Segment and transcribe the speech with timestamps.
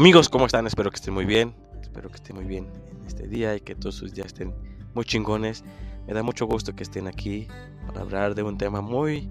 [0.00, 0.66] Amigos, ¿cómo están?
[0.66, 1.54] Espero que estén muy bien.
[1.82, 4.54] Espero que estén muy bien en este día y que todos sus días estén
[4.94, 5.62] muy chingones.
[6.06, 7.48] Me da mucho gusto que estén aquí
[7.86, 9.28] para hablar de un tema muy,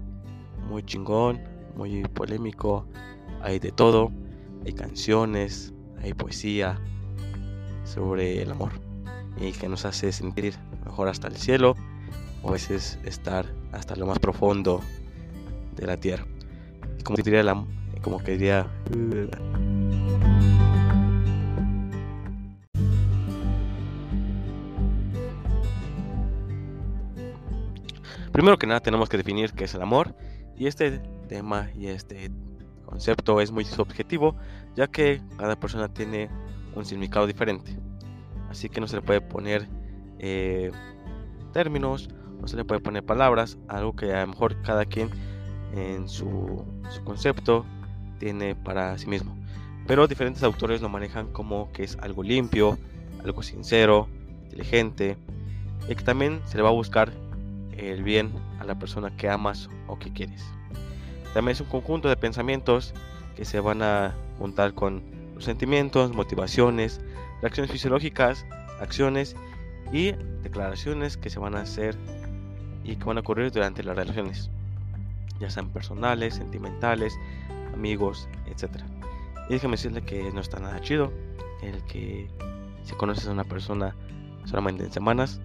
[0.68, 1.40] muy chingón,
[1.74, 2.86] muy polémico.
[3.42, 4.12] Hay de todo.
[4.64, 6.80] Hay canciones, hay poesía
[7.82, 8.70] sobre el amor
[9.40, 11.74] y que nos hace sentir mejor hasta el cielo
[12.44, 14.80] o a veces estar hasta lo más profundo
[15.74, 16.28] de la tierra.
[17.02, 17.66] como diría la,
[18.02, 18.70] como que diría
[28.40, 30.14] Primero que nada tenemos que definir qué es el amor
[30.56, 32.30] y este tema y este
[32.86, 34.34] concepto es muy subjetivo
[34.74, 36.30] ya que cada persona tiene
[36.74, 37.78] un significado diferente.
[38.48, 39.68] Así que no se le puede poner
[40.18, 40.72] eh,
[41.52, 42.08] términos,
[42.40, 45.10] no se le puede poner palabras, algo que a lo mejor cada quien
[45.74, 47.66] en su, su concepto
[48.20, 49.36] tiene para sí mismo.
[49.86, 52.78] Pero diferentes autores lo manejan como que es algo limpio,
[53.22, 54.08] algo sincero,
[54.44, 55.18] inteligente,
[55.90, 57.12] y que también se le va a buscar
[57.80, 60.44] el bien a la persona que amas o que quieres.
[61.34, 62.92] También es un conjunto de pensamientos
[63.36, 65.02] que se van a juntar con
[65.34, 67.00] los sentimientos, motivaciones,
[67.40, 68.44] reacciones fisiológicas,
[68.80, 69.36] acciones
[69.92, 71.96] y declaraciones que se van a hacer
[72.84, 74.50] y que van a ocurrir durante las relaciones,
[75.38, 77.14] ya sean personales, sentimentales,
[77.72, 78.82] amigos, etc.
[79.48, 81.12] Y déjame decirle que no está nada chido
[81.62, 82.28] el que
[82.84, 83.94] si conoces a una persona
[84.44, 85.40] solamente en semanas,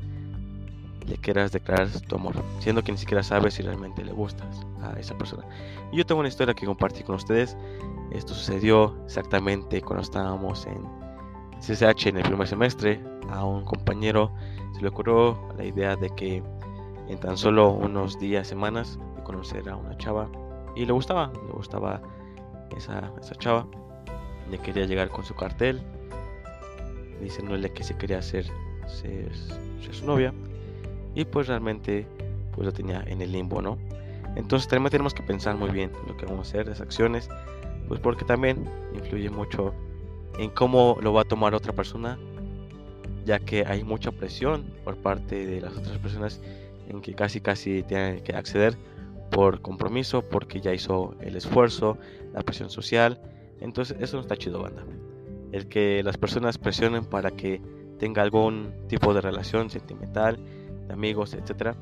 [1.08, 5.00] le quieras declarar tu amor, siendo que ni siquiera sabes si realmente le gustas a
[5.00, 5.46] esa persona.
[5.92, 7.56] Y yo tengo una historia que compartir con ustedes.
[8.12, 10.84] Esto sucedió exactamente cuando estábamos en
[11.60, 13.04] CCH en el primer semestre.
[13.30, 14.32] A un compañero
[14.74, 16.44] se le ocurrió la idea de que
[17.08, 20.28] en tan solo unos días, semanas, de conocer a una chava
[20.76, 22.02] y le gustaba, le gustaba
[22.76, 23.68] esa, esa chava.
[24.50, 25.82] Le quería llegar con su cartel,
[27.22, 28.46] diciéndole que se quería hacer
[28.88, 29.32] ser
[29.92, 30.34] su novia
[31.16, 32.08] y pues realmente
[32.54, 33.78] pues lo tenía en el limbo, ¿no?
[34.36, 37.30] Entonces también tenemos que pensar muy bien lo que vamos a hacer, las acciones,
[37.88, 39.74] pues porque también influye mucho
[40.38, 42.20] en cómo lo va a tomar otra persona,
[43.26, 46.42] ya que hay mucha presión por parte de las otras personas
[46.90, 48.78] en que casi casi tienen que acceder
[49.32, 51.98] por compromiso, porque ya hizo el esfuerzo,
[52.34, 53.20] la presión social,
[53.60, 54.84] entonces eso no está chido, banda.
[55.52, 57.62] El que las personas presionen para que
[57.98, 60.38] tenga algún tipo de relación sentimental,
[60.88, 61.76] de amigos, etcétera.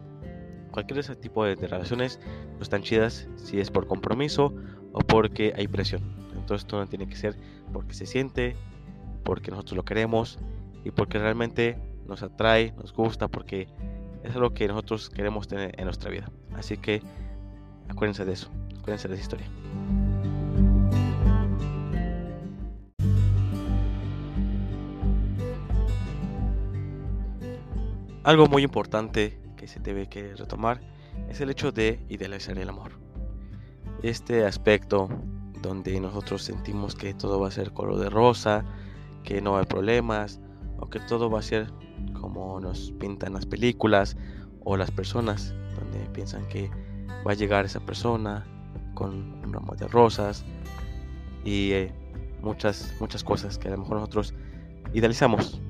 [0.72, 2.20] Cualquier ese tipo de, relaciones
[2.56, 4.54] no están chidas si es por compromiso
[4.92, 6.02] o porque hay presión.
[6.36, 7.38] Entonces todo tiene que ser
[7.72, 8.56] porque se siente,
[9.24, 10.40] porque nosotros lo queremos
[10.84, 11.78] y porque realmente
[12.08, 13.68] nos atrae, nos gusta, porque
[14.24, 16.30] es lo que nosotros queremos tener en nuestra vida.
[16.56, 17.02] Así que
[17.88, 18.50] acuérdense de eso,
[18.80, 20.03] acuérdense de esa historia.
[28.24, 30.80] Algo muy importante que se debe que retomar
[31.28, 32.94] es el hecho de idealizar el amor.
[34.02, 35.10] Este aspecto
[35.62, 38.64] donde nosotros sentimos que todo va a ser color de rosa,
[39.24, 40.40] que no hay problemas,
[40.80, 41.68] o que todo va a ser
[42.14, 44.16] como nos pintan las películas
[44.64, 46.72] o las personas, donde piensan que
[47.28, 48.46] va a llegar esa persona
[48.94, 50.46] con un ramo de rosas
[51.44, 51.92] y eh,
[52.42, 54.34] muchas, muchas cosas que a lo mejor nosotros
[54.94, 55.62] idealizamos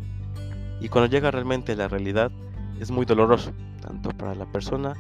[0.79, 2.31] y cuando llega realmente la realidad
[2.79, 3.51] es muy doloroso,
[3.81, 4.93] tanto para la persona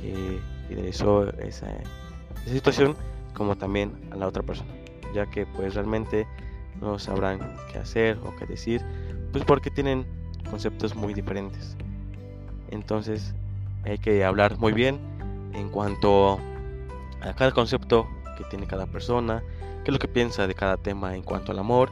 [0.00, 2.96] que idealizó esa, esa situación
[3.34, 4.70] como también a la otra persona,
[5.14, 6.26] ya que pues realmente
[6.80, 8.82] no sabrán qué hacer o qué decir,
[9.32, 10.06] pues porque tienen
[10.50, 11.76] conceptos muy diferentes.
[12.70, 13.34] Entonces
[13.84, 14.98] hay que hablar muy bien
[15.54, 16.38] en cuanto
[17.20, 19.42] a cada concepto que tiene cada persona,
[19.84, 21.90] qué es lo que piensa de cada tema en cuanto al amor,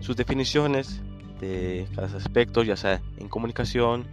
[0.00, 1.02] sus definiciones
[1.42, 4.06] de cada aspecto, ya sea en comunicación,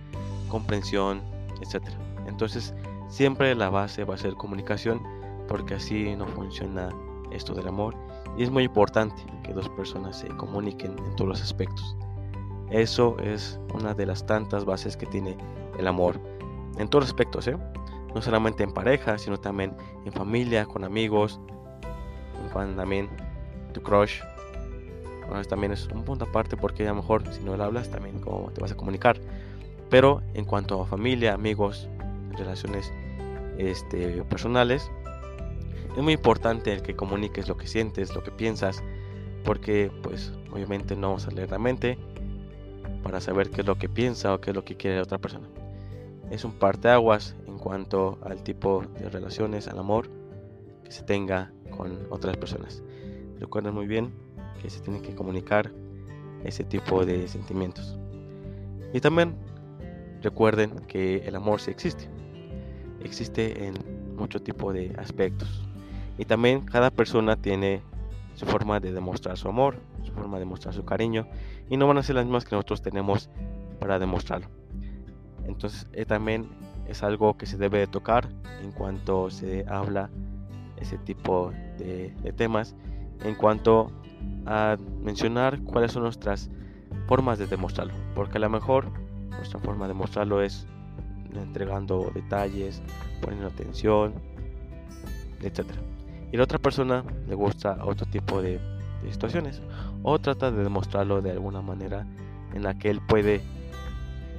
[0.50, 1.22] comprensión,
[1.62, 1.84] etc.
[2.28, 2.74] Entonces,
[3.08, 5.02] siempre la base va a ser comunicación,
[5.48, 6.90] porque así no funciona
[7.32, 7.96] esto del amor.
[8.38, 11.96] Y es muy importante que dos personas se comuniquen en todos los aspectos.
[12.72, 15.38] Eso es una de las tantas bases que tiene
[15.78, 16.20] el amor.
[16.78, 17.58] En todos los aspectos, ¿eh?
[18.14, 19.76] No solamente en pareja, sino también
[20.06, 21.40] en familia, con amigos,
[22.52, 23.10] cuando también
[23.74, 24.22] tu crush,
[25.48, 28.52] también es un punto aparte porque a lo mejor si no le hablas también cómo
[28.52, 29.20] te vas a comunicar.
[29.90, 31.88] Pero en cuanto a familia, amigos,
[32.38, 32.92] relaciones
[33.58, 34.90] este, personales,
[35.96, 38.84] es muy importante el que comuniques lo que sientes, lo que piensas,
[39.44, 41.98] porque pues obviamente no vamos a leer la mente
[43.04, 45.18] para saber qué es lo que piensa o qué es lo que quiere la otra
[45.18, 45.48] persona.
[46.30, 50.10] Es un parteaguas en cuanto al tipo de relaciones, al amor
[50.84, 52.84] que se tenga con otras personas.
[53.40, 54.14] Recuerden muy bien
[54.62, 55.72] que se tienen que comunicar
[56.44, 57.98] ese tipo de sentimientos.
[58.94, 59.36] Y también
[60.22, 62.10] recuerden que el amor sí existe.
[63.04, 63.74] Existe en
[64.16, 65.66] mucho tipo de aspectos.
[66.18, 67.82] Y también cada persona tiene
[68.36, 71.28] su forma de demostrar su amor, su forma de demostrar su cariño.
[71.70, 73.30] Y no van a ser las mismas que nosotros tenemos
[73.80, 74.48] para demostrarlo.
[75.46, 76.50] Entonces eh, también
[76.88, 78.30] es algo que se debe tocar
[78.62, 80.10] en cuanto se habla
[80.78, 82.76] ese tipo de, de temas.
[83.24, 83.92] En cuanto
[84.46, 86.50] a mencionar cuáles son nuestras
[87.08, 87.94] formas de demostrarlo.
[88.16, 88.92] Porque a lo mejor
[89.30, 90.68] nuestra forma de mostrarlo es
[91.34, 92.82] entregando detalles,
[93.22, 94.14] poniendo atención,
[95.42, 95.66] etc.
[96.32, 98.60] Y la otra persona le gusta otro tipo de,
[99.10, 99.62] situaciones
[100.04, 102.06] o trata de demostrarlo de alguna manera
[102.54, 103.42] en la que él puede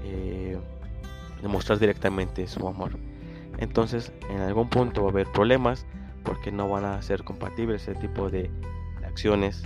[0.05, 0.59] eh,
[1.41, 2.99] demostrar directamente su amor.
[3.57, 5.87] Entonces en algún punto va a haber problemas
[6.25, 8.51] porque no van a ser compatibles ese tipo de
[9.11, 9.63] acciones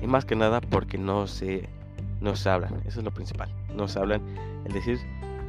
[0.00, 1.68] y más que nada porque no se,
[2.20, 4.20] no se hablan, eso es lo principal, no se hablan,
[4.64, 4.98] el decir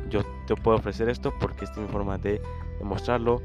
[0.09, 2.41] yo te puedo ofrecer esto porque esta es mi forma de
[2.79, 3.41] demostrarlo,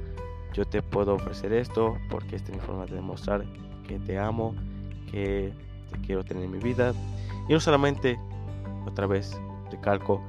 [0.52, 3.44] yo te puedo ofrecer esto porque esta es mi forma de demostrar
[3.86, 4.54] que te amo,
[5.10, 5.52] que
[5.90, 6.92] te quiero tener en mi vida
[7.48, 8.18] y no solamente,
[8.86, 9.40] otra vez
[9.70, 10.22] recalco,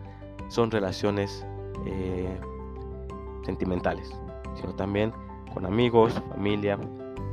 [0.50, 1.45] son relaciones
[1.86, 2.38] eh,
[3.45, 4.12] sentimentales,
[4.56, 5.13] sino también
[5.54, 6.77] con amigos, familia,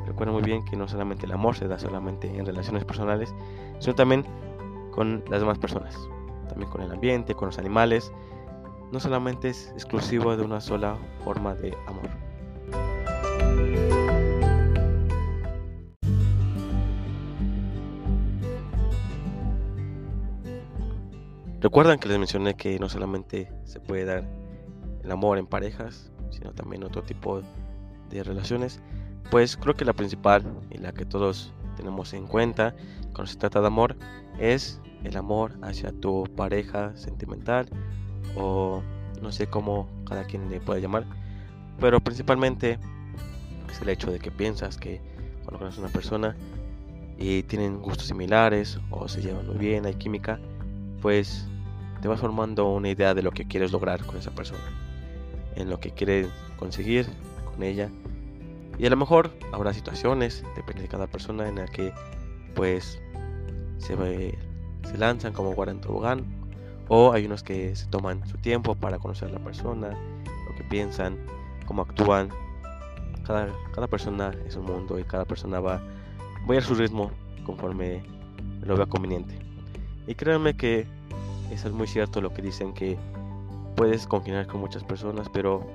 [0.09, 3.35] Recuerda muy bien que no solamente el amor se da solamente en relaciones personales,
[3.79, 4.25] sino también
[4.91, 5.95] con las demás personas,
[6.49, 8.11] también con el ambiente, con los animales.
[8.91, 12.09] No solamente es exclusivo de una sola forma de amor.
[21.61, 24.25] Recuerdan que les mencioné que no solamente se puede dar
[25.05, 27.43] el amor en parejas, sino también otro tipo
[28.09, 28.81] de relaciones.
[29.31, 32.75] Pues creo que la principal y la que todos tenemos en cuenta
[33.13, 33.97] cuando se trata de amor
[34.39, 37.69] es el amor hacia tu pareja sentimental
[38.37, 38.83] o
[39.23, 41.05] no sé cómo cada quien le puede llamar,
[41.79, 42.79] pero principalmente
[43.71, 45.01] es el hecho de que piensas que
[45.45, 46.37] cuando conoces a una persona
[47.19, 50.39] y tienen gustos similares o se llevan muy bien, hay química,
[51.03, 51.47] pues
[52.01, 54.63] te vas formando una idea de lo que quieres lograr con esa persona,
[55.57, 57.07] en lo que quieres conseguir
[57.45, 57.91] con ella
[58.79, 61.93] y a lo mejor habrá situaciones, depende de cada persona, en la que
[62.55, 63.01] pues
[63.79, 63.97] se,
[64.85, 66.25] se lanzan como guardan tobogán.
[66.89, 69.91] O hay unos que se toman su tiempo para conocer a la persona,
[70.49, 71.19] lo que piensan,
[71.67, 72.31] cómo actúan.
[73.27, 75.83] Cada, cada persona es un mundo y cada persona va,
[76.49, 77.11] a, a su ritmo
[77.45, 78.03] conforme
[78.63, 79.39] lo vea conveniente.
[80.07, 80.87] Y créanme que
[81.51, 82.97] eso es muy cierto lo que dicen que
[83.77, 85.67] puedes congeniar con muchas personas, pero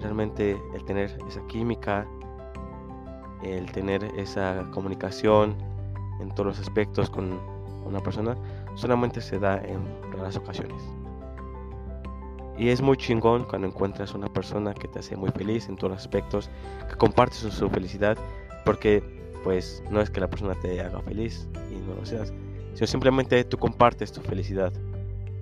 [0.00, 2.06] realmente el tener esa química,
[3.42, 5.56] el tener esa comunicación
[6.20, 7.38] en todos los aspectos con
[7.84, 8.36] una persona,
[8.74, 9.80] solamente se da en
[10.12, 10.82] raras ocasiones.
[12.58, 15.92] Y es muy chingón cuando encuentras una persona que te hace muy feliz en todos
[15.92, 16.50] los aspectos,
[16.88, 18.18] que compartes su felicidad,
[18.66, 19.02] porque
[19.42, 22.34] pues no es que la persona te haga feliz y no lo seas,
[22.74, 24.72] sino simplemente tú compartes tu felicidad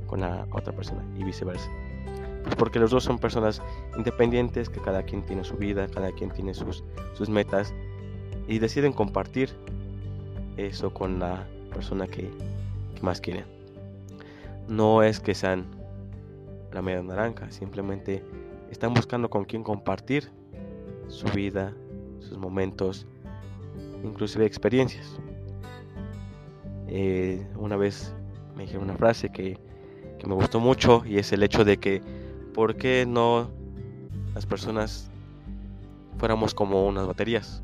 [0.06, 1.68] con la otra persona y viceversa.
[2.58, 3.62] Porque los dos son personas
[3.96, 7.74] independientes, que cada quien tiene su vida, cada quien tiene sus, sus metas
[8.48, 9.50] y deciden compartir
[10.56, 12.30] eso con la persona que,
[13.02, 13.44] más quieren.
[14.66, 15.66] No es que sean
[16.72, 18.24] la media naranja, simplemente
[18.70, 20.30] están buscando con quién compartir
[21.06, 21.72] su vida,
[22.18, 23.06] sus momentos,
[24.02, 25.20] inclusive experiencias.
[26.88, 28.14] Eh, una vez
[28.56, 29.58] me dijeron una frase que,
[30.18, 32.02] que me gustó mucho y es el hecho de que
[32.58, 33.52] ¿por qué no
[34.34, 35.08] las personas
[36.16, 37.62] fuéramos como unas baterías?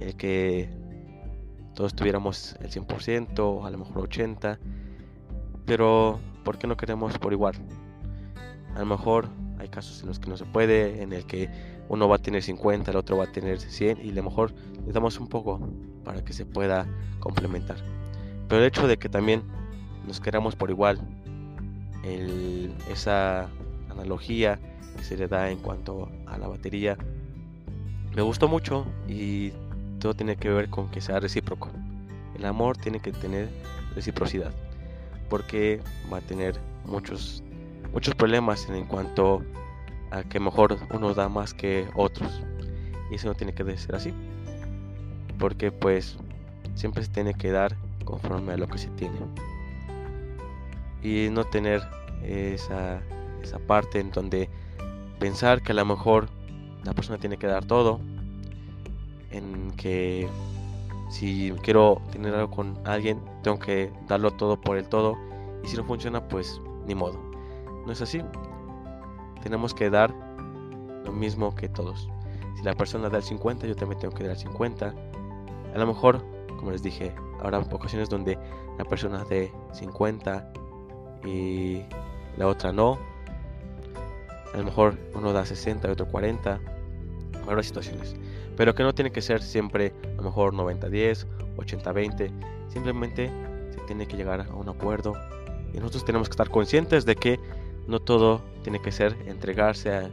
[0.00, 0.68] El que
[1.72, 4.58] todos tuviéramos el 100%, a lo mejor 80%,
[5.64, 7.54] pero ¿por qué no queremos por igual?
[8.74, 9.28] A lo mejor
[9.60, 11.48] hay casos en los que no se puede, en el que
[11.88, 14.52] uno va a tener 50, el otro va a tener 100 y a lo mejor
[14.84, 15.60] le damos un poco
[16.02, 16.88] para que se pueda
[17.20, 17.76] complementar.
[18.48, 19.44] Pero el hecho de que también
[20.04, 20.98] nos queramos por igual,
[22.04, 23.48] esa
[23.90, 24.58] analogía
[24.96, 26.96] que se le da en cuanto a la batería
[28.14, 29.52] me gustó mucho y
[29.98, 31.70] todo tiene que ver con que sea recíproco.
[32.34, 33.48] El amor tiene que tener
[33.94, 34.52] reciprocidad
[35.28, 35.80] porque
[36.12, 37.42] va a tener muchos
[37.92, 39.42] muchos problemas en cuanto
[40.10, 42.42] a que mejor uno da más que otros
[43.10, 44.12] y eso no tiene que ser así
[45.38, 46.16] porque pues
[46.74, 49.18] siempre se tiene que dar conforme a lo que se tiene
[51.02, 51.82] y no tener
[52.22, 53.00] esa,
[53.42, 54.48] esa parte en donde
[55.18, 56.28] pensar que a lo mejor
[56.84, 58.00] la persona tiene que dar todo,
[59.30, 60.28] en que
[61.08, 65.16] si quiero tener algo con alguien, tengo que darlo todo por el todo.
[65.62, 67.18] Y si no funciona, pues ni modo.
[67.86, 68.22] No es así.
[69.42, 70.14] Tenemos que dar
[71.04, 72.08] lo mismo que todos.
[72.56, 74.94] Si la persona da el 50, yo también tengo que dar el 50.
[75.74, 76.24] A lo mejor,
[76.56, 78.38] como les dije, habrá ocasiones donde
[78.78, 80.52] la persona dé 50
[81.24, 81.82] y
[82.36, 82.98] la otra no.
[84.54, 86.60] A lo mejor uno da 60 y otro 40.
[87.46, 88.14] Habrá situaciones.
[88.56, 91.26] Pero que no tiene que ser siempre a lo mejor 90-10,
[91.56, 92.30] 80-20.
[92.68, 93.30] Simplemente
[93.70, 95.14] se tiene que llegar a un acuerdo.
[95.72, 97.40] Y nosotros tenemos que estar conscientes de que
[97.86, 100.08] no todo tiene que ser entregarse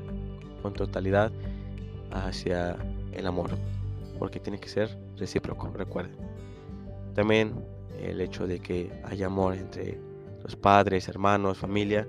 [0.61, 1.31] con totalidad
[2.11, 2.77] hacia
[3.11, 3.51] el amor.
[4.17, 6.15] Porque tiene que ser recíproco, recuerden.
[7.13, 7.53] También
[8.01, 9.99] el hecho de que haya amor entre
[10.55, 12.07] padres, hermanos, familia,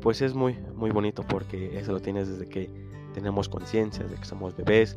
[0.00, 2.70] pues es muy, muy bonito porque eso lo tienes desde que
[3.14, 4.96] tenemos conciencia de que somos bebés.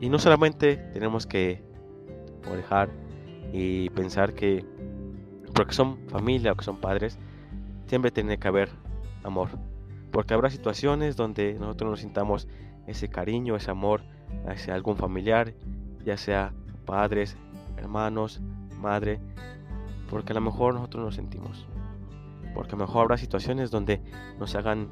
[0.00, 1.62] Y no solamente tenemos que
[2.54, 2.90] dejar
[3.52, 4.64] y pensar que
[5.54, 7.18] porque son familia o que son padres,
[7.86, 8.70] siempre tiene que haber
[9.24, 9.48] amor.
[10.12, 12.46] Porque habrá situaciones donde nosotros nos sintamos
[12.86, 14.02] ese cariño, ese amor
[14.46, 15.54] hacia algún familiar,
[16.04, 16.52] ya sea
[16.84, 17.36] padres,
[17.76, 18.40] hermanos,
[18.80, 19.18] madre,
[20.10, 21.66] porque a lo mejor nosotros nos sentimos.
[22.54, 24.00] Porque a lo mejor habrá situaciones donde
[24.38, 24.88] nos hagan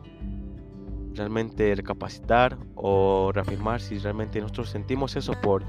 [1.14, 5.62] realmente recapacitar o reafirmar si realmente nosotros sentimos eso por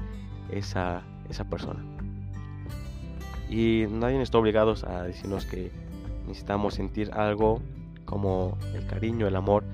[0.50, 1.84] esa, esa persona.
[3.48, 5.70] Y nadie está obligado a decirnos que
[6.26, 7.62] necesitamos sentir algo
[8.04, 9.64] como el cariño, el amor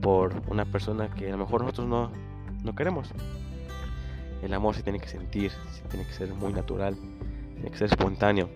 [0.00, 2.10] por una persona que a lo mejor nosotros no,
[2.62, 3.10] no queremos.
[4.42, 6.96] El amor se tiene que sentir, se tiene que ser muy natural,
[7.54, 8.48] tiene que ser espontáneo.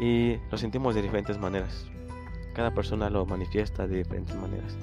[0.00, 1.86] Y lo sentimos de diferentes maneras.
[2.54, 4.76] Cada persona lo manifiesta de diferentes maneras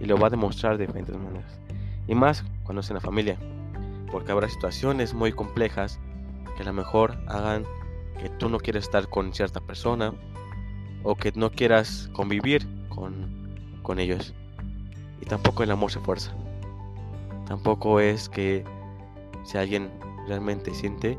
[0.00, 1.58] y lo va a demostrar de diferentes maneras.
[2.06, 3.36] Y más cuando es en la familia,
[4.10, 5.98] porque habrá situaciones muy complejas
[6.56, 7.64] que a lo mejor hagan
[8.20, 10.12] que tú no quieras estar con cierta persona
[11.02, 14.34] o que no quieras convivir con, con ellos.
[15.20, 16.32] Y tampoco el amor se fuerza.
[17.46, 18.64] Tampoco es que
[19.44, 19.90] si alguien
[20.26, 21.18] realmente siente,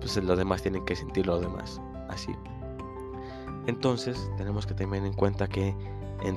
[0.00, 1.80] pues los demás tienen que sentir lo demás.
[2.08, 2.34] Así.
[3.66, 5.74] Entonces tenemos que tener en cuenta que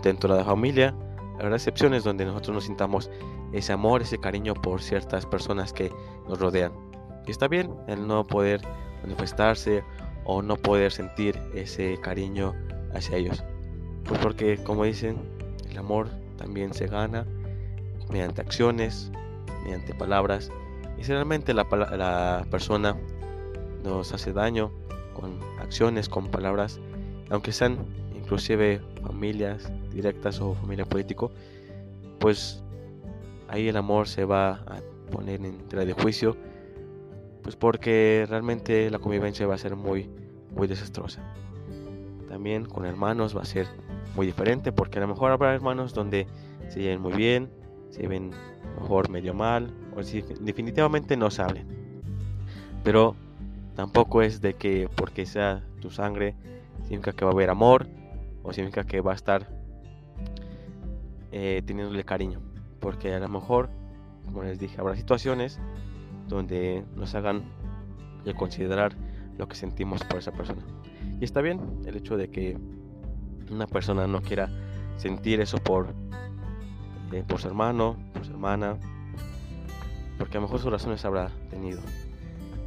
[0.03, 0.95] dentro de la familia
[1.39, 3.09] habrá excepciones donde nosotros nos sintamos
[3.51, 5.91] ese amor, ese cariño por ciertas personas que
[6.27, 6.71] nos rodean.
[7.25, 8.61] Y está bien el no poder
[9.03, 9.83] manifestarse
[10.25, 12.53] o no poder sentir ese cariño
[12.93, 13.43] hacia ellos.
[14.05, 15.17] Pues porque, como dicen,
[15.69, 17.25] el amor también se gana
[18.09, 19.11] mediante acciones,
[19.63, 20.49] mediante palabras.
[20.97, 21.63] Y si realmente la,
[21.97, 22.95] la persona
[23.83, 24.71] nos hace daño
[25.13, 26.79] con acciones, con palabras,
[27.29, 27.77] aunque sean
[28.15, 31.31] inclusive familias directas o familia político,
[32.19, 32.63] pues
[33.47, 34.81] ahí el amor se va a
[35.11, 36.35] poner en tela de juicio,
[37.43, 40.09] pues porque realmente la convivencia va a ser muy,
[40.55, 41.21] muy desastrosa.
[42.27, 43.67] También con hermanos va a ser
[44.15, 46.27] muy diferente, porque a lo mejor habrá hermanos donde
[46.67, 47.49] se lleven muy bien,
[47.89, 48.31] se ven
[48.81, 51.67] mejor medio mal, o si definitivamente no se hablen.
[52.83, 53.15] Pero
[53.75, 56.35] tampoco es de que porque sea tu sangre
[56.83, 57.87] significa que va a haber amor
[58.43, 59.47] o significa que va a estar
[61.31, 62.39] eh, teniéndole cariño.
[62.79, 63.69] Porque a lo mejor,
[64.25, 65.59] como les dije, habrá situaciones
[66.27, 67.43] donde nos hagan
[68.33, 68.93] considerar
[69.37, 70.61] lo que sentimos por esa persona.
[71.19, 72.57] Y está bien el hecho de que
[73.51, 74.49] una persona no quiera
[74.97, 75.93] sentir eso por,
[77.11, 78.77] eh, por su hermano, por su hermana,
[80.17, 81.81] porque a lo mejor sus razones habrá tenido.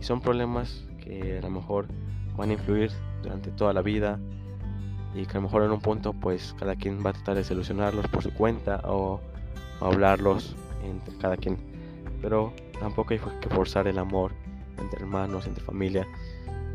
[0.01, 1.87] Y son problemas que a lo mejor
[2.37, 2.91] van a influir
[3.23, 4.19] durante toda la vida
[5.15, 7.45] y que a lo mejor en un punto pues cada quien va a tratar de
[7.45, 9.21] solucionarlos por su cuenta o,
[9.81, 11.57] hablarlos entre cada quien.
[12.21, 14.33] Pero tampoco hay que forzar el amor
[14.79, 16.07] entre hermanos, entre familia,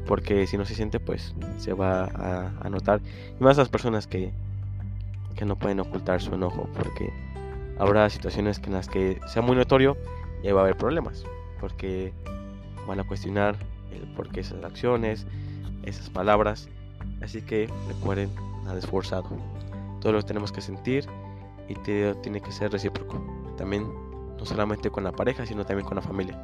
[0.08, 3.02] porque si no se siente pues se va a, notar.
[3.40, 4.32] Y más las personas que,
[5.36, 7.12] que no pueden ocultar su enojo, porque
[7.78, 9.98] habrá situaciones en las que sea muy notorio
[10.44, 11.24] y va a haber problemas,
[11.60, 12.12] porque
[12.88, 13.56] van a cuestionar
[13.92, 15.26] el por qué esas acciones,
[15.86, 16.68] esas palabras
[17.22, 18.30] Así que recuerden,
[18.64, 19.30] nada es forzado.
[20.02, 21.06] Todo lo tenemos que sentir
[21.68, 23.20] y tiene que ser recíproco.
[23.58, 23.88] También
[24.38, 26.40] no solamente con la pareja, sino también con la familia.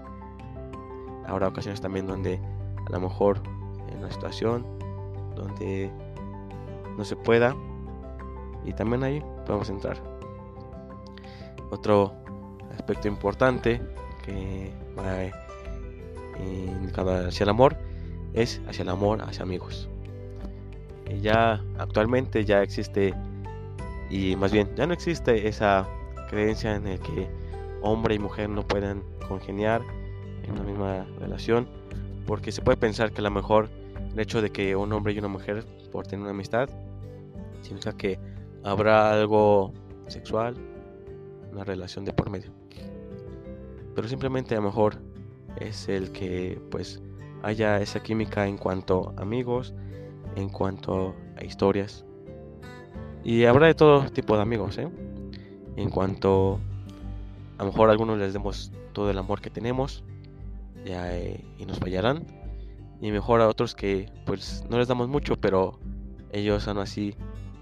[1.27, 2.39] Habrá ocasiones también donde
[2.87, 3.41] a lo mejor
[3.89, 4.65] en una situación
[5.35, 5.91] donde
[6.97, 7.55] no se pueda
[8.65, 9.97] y también ahí podemos entrar.
[11.69, 12.13] Otro
[12.73, 13.81] aspecto importante
[14.25, 15.25] que va
[16.39, 17.77] indicado hacia el amor
[18.33, 19.89] es hacia el amor hacia amigos
[21.19, 23.13] ya actualmente ya existe
[24.09, 25.87] y más bien ya no existe esa
[26.29, 27.27] creencia en el que
[27.81, 29.81] hombre y mujer no puedan congeniar
[30.43, 31.67] en una misma relación,
[32.25, 33.69] porque se puede pensar que a lo mejor
[34.13, 36.69] el hecho de que un hombre y una mujer por tener una amistad
[37.61, 38.19] significa que
[38.63, 39.73] habrá algo
[40.07, 40.55] sexual,
[41.51, 42.51] una relación de por medio.
[43.95, 44.97] Pero simplemente a lo mejor
[45.57, 47.01] es el que pues
[47.43, 49.73] haya esa química en cuanto a amigos,
[50.35, 52.05] en cuanto a historias.
[53.23, 54.89] Y habrá de todo tipo de amigos, ¿eh?
[55.75, 56.59] En cuanto
[57.57, 60.03] a lo mejor a algunos les demos todo el amor que tenemos
[60.85, 62.25] ya, eh, y nos fallarán.
[62.99, 65.79] Y mejor a otros que pues no les damos mucho, pero
[66.31, 67.15] ellos aún así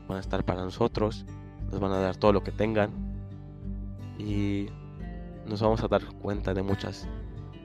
[0.07, 1.25] van a estar para nosotros,
[1.71, 2.91] nos van a dar todo lo que tengan
[4.17, 4.67] y
[5.45, 7.07] nos vamos a dar cuenta de muchas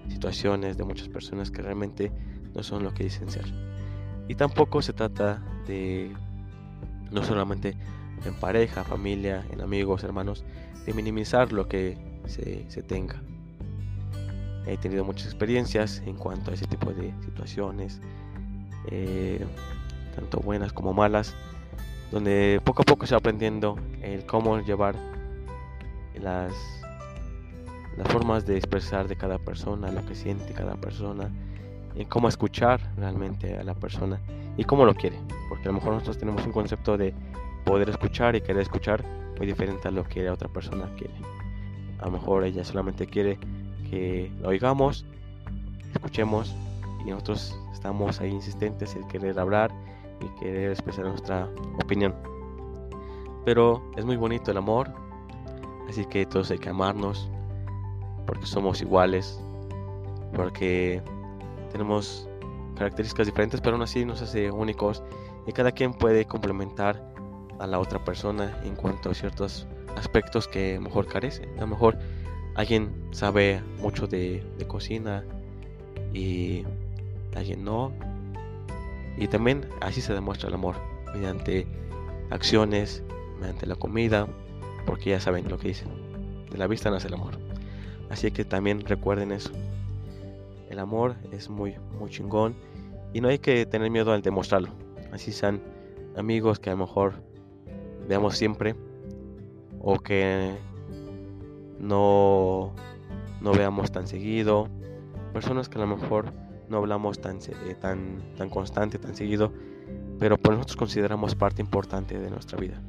[0.08, 2.12] situaciones, de muchas personas que realmente
[2.54, 3.46] no son lo que dicen ser.
[4.28, 6.12] Y tampoco se trata de,
[7.11, 7.76] no solamente
[8.25, 10.44] en pareja, familia, en amigos, hermanos,
[10.87, 13.23] de minimizar lo que se, se tenga.
[14.66, 18.00] He tenido muchas experiencias en cuanto a ese tipo de situaciones,
[18.90, 19.44] eh,
[20.14, 21.34] tanto buenas como malas,
[22.11, 24.96] donde poco a poco se va aprendiendo el cómo llevar
[26.20, 26.52] las,
[27.97, 31.31] las formas de expresar de cada persona, lo que siente cada persona,
[31.95, 34.21] en cómo escuchar realmente a la persona
[34.57, 37.15] y cómo lo quiere, porque a lo mejor nosotros tenemos un concepto de
[37.65, 39.05] poder escuchar y querer escuchar
[39.39, 41.15] muy diferente a lo que la otra persona quiere.
[42.01, 43.39] A lo mejor ella solamente quiere
[43.91, 45.05] que lo oigamos,
[45.93, 46.55] escuchemos
[47.05, 49.71] y nosotros estamos ahí insistentes en querer hablar
[50.21, 51.49] y querer expresar nuestra
[51.83, 52.15] opinión.
[53.45, 54.91] Pero es muy bonito el amor,
[55.89, 57.31] así que todos hay que amarnos
[58.26, 59.38] porque somos iguales,
[60.35, 61.02] porque
[61.71, 62.28] tenemos
[62.76, 65.02] características diferentes, pero aún así nos hace únicos
[65.47, 67.02] y cada quien puede complementar
[67.59, 69.66] a la otra persona en cuanto a ciertos
[69.97, 71.49] aspectos que mejor carece.
[71.57, 71.99] A lo mejor
[72.54, 75.25] alguien sabe mucho de, de cocina
[76.12, 76.64] y
[77.34, 77.93] alguien no,
[79.17, 80.76] y también así se demuestra el amor,
[81.15, 81.67] mediante
[82.30, 83.02] acciones,
[83.39, 84.26] mediante la comida,
[84.87, 85.89] porque ya saben lo que dicen.
[86.50, 87.39] De la vista nace el amor.
[88.15, 89.50] Así que también recuerden eso.
[90.71, 92.55] El amor es muy, muy chingón
[93.13, 94.69] y no hay que tener miedo al demostrarlo.
[95.11, 95.61] Así sean
[96.17, 97.15] amigos que a lo mejor
[98.09, 98.77] veamos siempre
[99.81, 100.55] o que
[101.81, 102.73] no,
[103.41, 104.69] no veamos tan seguido.
[105.33, 106.33] Personas que a lo mejor
[106.69, 109.53] no hablamos tan, eh, tan, tan constante, tan seguido,
[110.21, 112.81] pero por nosotros consideramos parte importante de nuestra vida.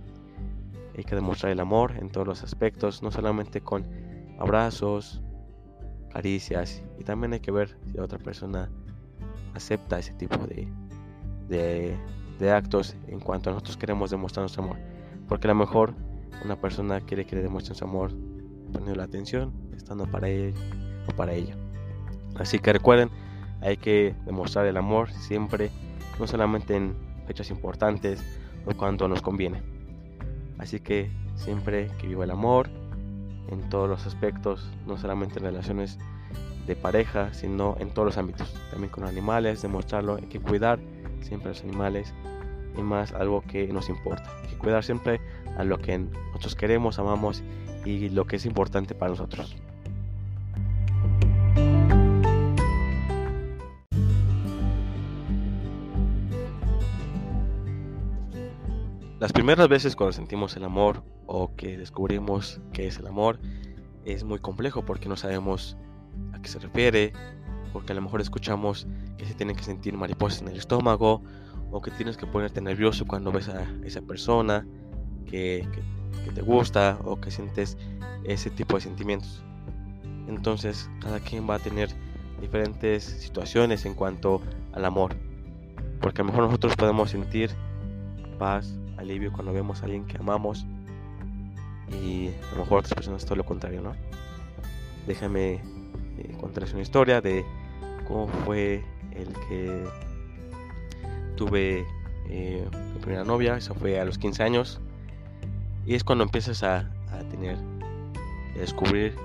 [0.95, 3.87] Hay que demostrar el amor en todos los aspectos, no solamente con
[4.37, 5.21] abrazos,
[6.11, 8.69] caricias, y también hay que ver si la otra persona
[9.53, 10.67] acepta ese tipo de,
[12.39, 14.77] de, actos en cuanto a nosotros queremos demostrar nuestro amor.
[15.27, 15.93] Porque a lo mejor
[16.43, 18.11] una persona quiere que le demuestre su amor
[18.71, 20.53] poniendo la atención, estando para él
[21.07, 21.55] o para ella.
[22.35, 23.09] Así que recuerden,
[23.61, 25.71] hay que demostrar el amor siempre,
[26.19, 26.95] no solamente en
[27.25, 28.23] fechas importantes
[28.65, 29.61] o cuando nos conviene.
[30.57, 32.69] Así que siempre que viva el amor
[33.49, 35.97] en todos los aspectos, no solamente en relaciones
[36.67, 38.53] de pareja, sino en todos los ámbitos.
[38.71, 40.79] También con animales, demostrarlo, hay que cuidar
[41.21, 42.13] siempre a los animales
[42.77, 44.29] y más algo que nos importa.
[44.43, 45.21] Hay que cuidar siempre
[45.57, 47.43] a lo que nosotros queremos, amamos
[47.85, 49.55] y lo que es importante para nosotros.
[59.25, 63.39] Las primeras veces cuando sentimos el amor o que descubrimos qué es el amor
[64.05, 65.75] es muy complejo porque no sabemos
[66.33, 67.11] a qué se refiere,
[67.73, 68.85] porque a lo mejor escuchamos
[69.17, 71.23] que se tienen que sentir mariposas en el estómago
[71.71, 74.63] o que tienes que ponerte nervioso cuando ves a esa persona
[75.25, 75.67] que,
[76.23, 77.79] que te gusta o que sientes
[78.25, 79.41] ese tipo de sentimientos.
[80.27, 81.89] Entonces cada quien va a tener
[82.41, 85.15] diferentes situaciones en cuanto al amor,
[85.99, 87.49] porque a lo mejor nosotros podemos sentir
[88.37, 90.65] paz, alivio cuando vemos a alguien que amamos
[92.03, 93.95] y a lo mejor otras personas todo lo contrario, ¿no?
[95.07, 95.61] Déjame
[96.17, 97.45] eh, contarles una historia de
[98.07, 99.83] cómo fue el que
[101.35, 101.85] tuve
[102.29, 104.81] eh, mi primera novia, eso fue a los 15 años
[105.85, 107.57] y es cuando empiezas a, a tener,
[108.55, 109.15] a descubrir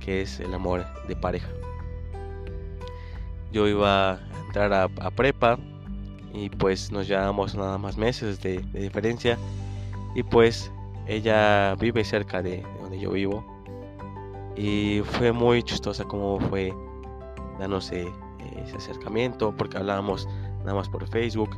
[0.00, 1.48] qué es el amor de pareja.
[3.52, 5.58] Yo iba a entrar a, a prepa
[6.32, 9.38] y pues nos llevamos nada más meses de, diferencia
[10.14, 10.70] y pues
[11.06, 13.44] ella vive cerca de, donde yo vivo
[14.56, 16.74] y fue muy chistosa como fue
[17.58, 18.08] dándose
[18.64, 20.28] ese acercamiento porque hablábamos
[20.60, 21.50] nada más por Facebook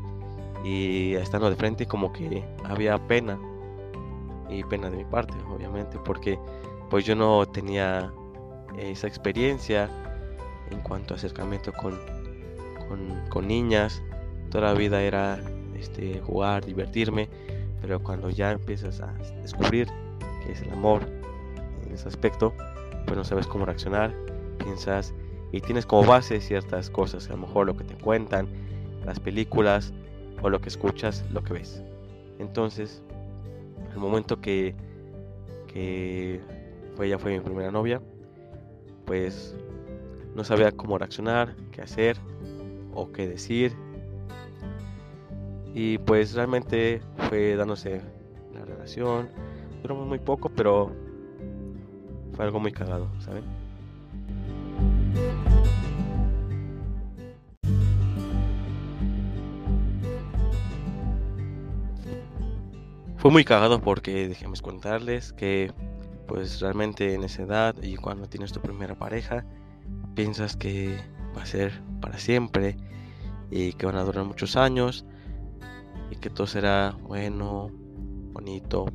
[0.64, 3.38] y estando de frente como que había pena
[4.48, 6.38] y pena de mi parte obviamente porque
[6.90, 8.12] pues yo no tenía
[8.78, 9.90] esa experiencia
[10.70, 11.98] en cuanto a acercamiento con,
[13.28, 14.02] con, niñas.
[14.52, 15.40] Toda la vida era
[15.74, 17.30] este, jugar, divertirme,
[17.80, 19.88] pero cuando ya empiezas a descubrir
[20.44, 21.02] que es el amor
[21.86, 22.52] en ese aspecto,
[23.06, 24.14] pues no sabes cómo reaccionar,
[24.58, 25.14] piensas
[25.52, 28.46] y tienes como base ciertas cosas, a lo mejor lo que te cuentan,
[29.06, 29.94] las películas
[30.42, 31.82] o lo que escuchas, lo que ves.
[32.38, 33.02] Entonces,
[33.94, 34.74] el momento que,
[35.66, 36.42] que
[37.00, 38.02] ella fue mi primera novia,
[39.06, 39.56] pues
[40.34, 42.18] no sabía cómo reaccionar, qué hacer
[42.94, 43.72] o qué decir.
[45.74, 48.02] Y pues realmente fue dándose
[48.54, 49.30] la relación.
[49.82, 50.92] Duramos muy poco, pero
[52.34, 53.44] fue algo muy cagado, ¿saben?
[63.22, 65.72] Fue muy cagado porque déjenme contarles que
[66.26, 69.46] pues realmente en esa edad y cuando tienes tu primera pareja
[70.16, 70.98] piensas que
[71.36, 72.76] va a ser para siempre
[73.48, 75.06] y que van a durar muchos años
[76.22, 77.70] que todo será bueno,
[78.32, 78.86] bonito.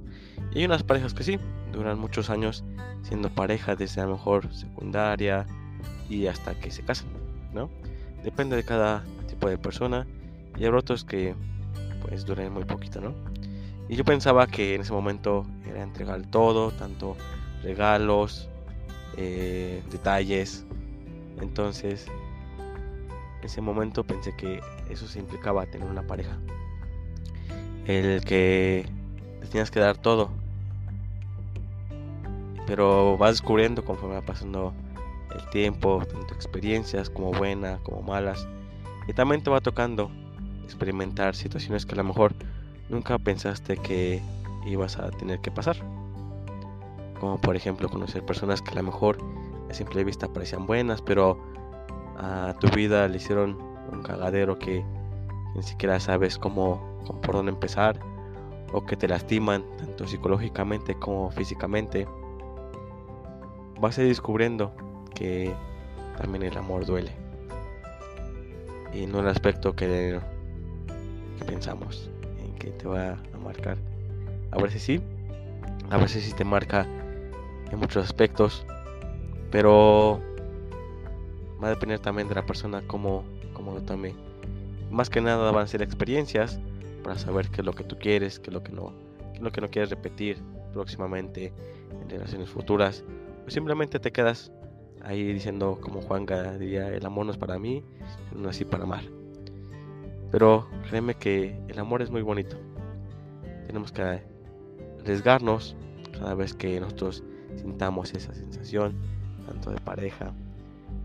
[0.51, 1.39] Y hay unas parejas que sí,
[1.71, 2.63] duran muchos años
[3.03, 5.45] siendo pareja desde a lo mejor secundaria
[6.09, 7.09] y hasta que se casan,
[7.53, 7.69] ¿no?
[8.23, 10.07] Depende de cada tipo de persona
[10.57, 11.35] y hay otros que
[12.01, 13.13] pues duran muy poquito, ¿no?
[13.89, 17.15] Y yo pensaba que en ese momento era entregar todo, tanto
[17.61, 18.49] regalos,
[19.17, 20.65] eh, detalles.
[21.39, 22.07] Entonces,
[23.39, 24.59] en ese momento pensé que
[24.89, 26.37] eso se implicaba tener una pareja.
[27.87, 28.85] El que
[29.39, 30.29] te tienes que dar todo.
[32.65, 34.73] Pero vas descubriendo conforme va pasando
[35.33, 38.45] el tiempo, tanto experiencias como buenas, como malas.
[39.07, 40.11] Y también te va tocando
[40.65, 42.33] experimentar situaciones que a lo mejor
[42.89, 44.21] nunca pensaste que
[44.65, 45.77] ibas a tener que pasar.
[47.21, 49.17] Como por ejemplo conocer personas que a lo mejor
[49.69, 51.39] a simple vista parecían buenas, pero
[52.17, 53.57] a tu vida le hicieron
[53.93, 54.83] un cagadero que
[55.55, 57.99] ni siquiera sabes cómo, por dónde empezar,
[58.73, 62.07] o que te lastiman tanto psicológicamente como físicamente.
[63.79, 64.71] Vas a ir descubriendo
[65.13, 65.53] que
[66.17, 67.11] también el amor duele.
[68.93, 70.19] Y no el aspecto que,
[71.45, 72.09] pensamos
[72.59, 73.77] que te va a marcar.
[74.51, 75.01] A veces sí,
[75.89, 76.85] a veces sí te marca
[77.71, 78.65] en muchos aspectos,
[79.51, 80.19] pero
[81.61, 84.15] va a depender también de la persona como, como lo tome.
[84.89, 86.59] Más que nada van a ser experiencias
[87.03, 88.93] para saber qué es lo que tú quieres, qué es lo que no,
[89.31, 90.37] qué es lo que no quieres repetir
[90.73, 91.53] próximamente
[92.01, 93.03] en relaciones futuras.
[93.45, 94.51] O simplemente te quedas
[95.03, 97.83] ahí diciendo, como Juanga diría, el amor no es para mí,
[98.35, 99.03] no así para amar.
[100.31, 102.57] Pero créeme que el amor es muy bonito.
[103.65, 104.21] Tenemos que
[105.01, 105.75] arriesgarnos
[106.11, 107.23] cada vez que nosotros
[107.55, 108.95] sintamos esa sensación,
[109.45, 110.33] tanto de pareja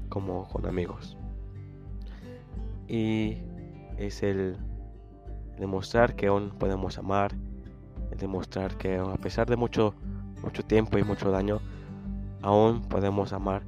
[0.09, 1.17] como con amigos.
[2.89, 3.39] Y
[3.97, 4.57] es el
[5.59, 7.33] demostrar que aún podemos amar,
[8.19, 9.95] demostrar que a pesar de mucho,
[10.43, 11.61] mucho tiempo y mucho daño,
[12.43, 13.63] aún podemos amar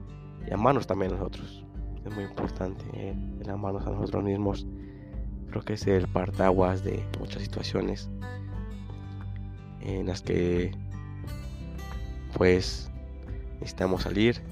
[0.47, 1.65] y amarnos también a nosotros.
[2.05, 4.67] Es muy importante eh, el amarnos a nosotros mismos
[5.55, 8.11] creo que es el partaguas de muchas situaciones
[9.83, 10.73] en las que
[12.37, 12.91] pues
[13.61, 14.43] necesitamos salir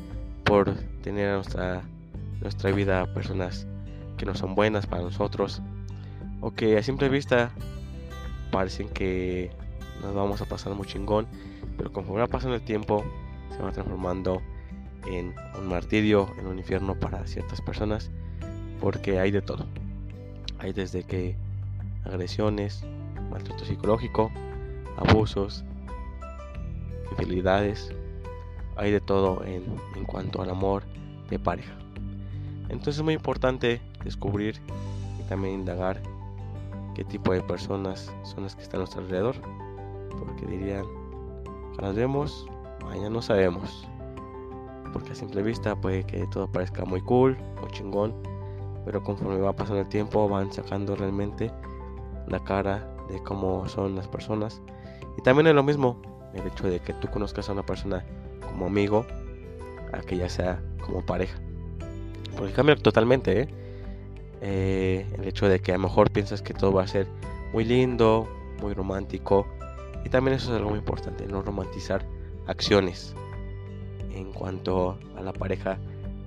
[0.45, 1.83] por tener a nuestra,
[2.40, 3.66] nuestra vida personas
[4.16, 5.61] que no son buenas para nosotros
[6.42, 7.50] o que a simple vista
[8.50, 9.50] parecen que
[10.02, 11.26] nos vamos a pasar muy chingón
[11.78, 13.02] pero conforme va pasando el tiempo
[13.57, 14.42] se va transformando
[15.07, 18.11] en un martirio, en un infierno para ciertas personas
[18.81, 19.66] porque hay de todo
[20.59, 21.35] hay desde que
[22.05, 22.85] agresiones,
[23.31, 24.31] maltrato psicológico,
[24.96, 25.64] abusos,
[27.11, 27.90] infidelidades,
[28.76, 29.64] hay de todo en,
[29.96, 30.85] en cuanto al amor
[31.31, 31.74] de pareja.
[32.68, 34.61] Entonces es muy importante descubrir
[35.20, 36.00] y también indagar
[36.94, 39.37] qué tipo de personas son las que están a nuestro alrededor.
[40.18, 40.85] Porque dirían,
[41.78, 42.46] las vemos,
[42.83, 43.88] mañana no sabemos.
[44.92, 48.14] Porque a simple vista puede que todo parezca muy cool, muy chingón,
[48.85, 51.50] pero conforme va pasando el tiempo van sacando realmente
[52.28, 54.61] la cara de cómo son las personas.
[55.18, 56.00] Y también es lo mismo
[56.35, 58.05] el hecho de que tú conozcas a una persona
[58.42, 59.07] como amigo,
[59.92, 61.38] a que ya sea como pareja.
[62.37, 63.62] Porque cambia totalmente, ¿eh?
[64.44, 67.07] Eh, el hecho de que a lo mejor piensas que todo va a ser
[67.52, 68.28] muy lindo,
[68.61, 69.46] muy romántico.
[70.05, 72.05] Y también eso es algo muy importante, no romantizar
[72.48, 73.14] acciones.
[74.12, 75.78] En cuanto a la pareja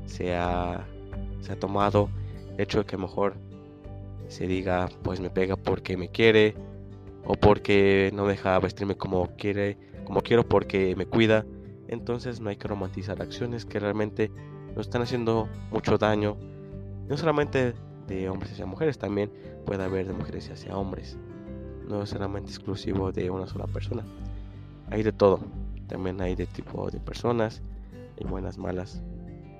[0.06, 0.88] se ha,
[1.42, 2.10] se ha tomado
[2.58, 3.36] hecho de que mejor
[4.30, 6.56] se diga, pues me pega porque me quiere
[7.26, 11.46] o porque no deja vestirme como quiere, como quiero porque me cuida.
[11.90, 14.32] Entonces no hay que romantizar acciones que realmente
[14.74, 16.38] nos están haciendo mucho daño,
[17.08, 17.74] no solamente
[18.08, 19.32] de hombres hacia mujeres, también
[19.66, 21.18] puede haber de mujeres hacia hombres,
[21.88, 24.04] no es solamente exclusivo de una sola persona,
[24.90, 25.40] hay de todo,
[25.88, 27.62] también hay de tipo de personas,
[28.20, 29.02] hay buenas, malas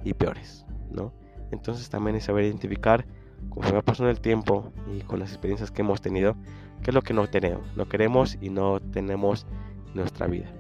[0.04, 1.14] y peores, ¿no?
[1.52, 3.06] Entonces también es saber identificar
[3.50, 6.36] conforme va pasando el tiempo y con las experiencias que hemos tenido,
[6.82, 9.46] qué es lo que no tenemos, no queremos y no tenemos
[9.88, 10.52] en nuestra vida.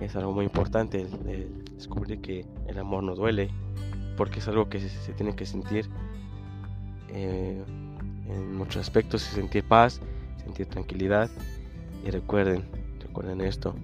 [0.00, 1.06] Es algo muy importante
[1.74, 3.50] descubrir que el amor no duele,
[4.20, 5.88] porque es algo que se, tiene que sentir
[7.08, 7.64] eh,
[8.28, 9.98] en muchos aspectos, sentir paz,
[10.44, 11.30] sentir tranquilidad.
[12.04, 12.62] Y recuerden,
[13.00, 13.74] recuerden esto,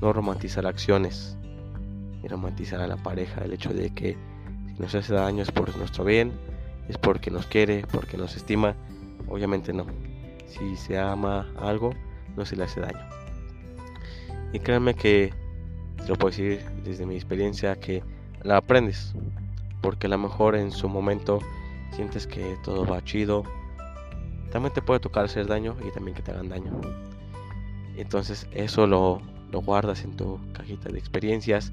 [0.00, 1.36] no romantizar acciones
[2.22, 4.16] y romantizar a la pareja, el hecho de que
[4.68, 6.30] si nos hace daño es por nuestro bien,
[6.88, 8.76] es porque nos quiere, porque nos estima,
[9.26, 9.86] obviamente no.
[10.46, 11.92] Si se ama algo,
[12.36, 13.04] no se le hace daño.
[14.52, 15.34] Y créanme que
[15.96, 18.04] te lo puedo decir desde mi experiencia que
[18.44, 19.12] la aprendes,
[19.82, 21.40] porque a lo mejor en su momento
[21.90, 23.44] sientes que todo va chido,
[24.50, 26.72] también te puede tocar hacer daño y también que te hagan daño.
[27.96, 31.72] Entonces eso lo, lo guardas en tu cajita de experiencias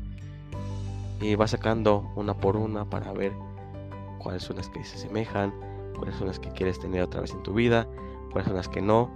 [1.21, 3.31] y vas sacando una por una para ver
[4.19, 5.53] cuáles son las que se asemejan,
[5.97, 7.87] cuáles son las que quieres tener otra vez en tu vida,
[8.31, 9.13] cuáles son las que no.